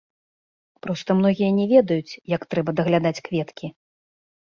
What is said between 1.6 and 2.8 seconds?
ведаюць, як трэба